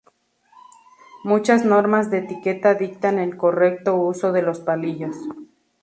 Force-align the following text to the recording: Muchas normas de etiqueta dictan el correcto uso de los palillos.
Muchas 1.23 1.63
normas 1.63 2.09
de 2.09 2.17
etiqueta 2.17 2.73
dictan 2.73 3.19
el 3.19 3.37
correcto 3.37 3.97
uso 3.97 4.31
de 4.31 4.41
los 4.41 4.59
palillos. 4.59 5.15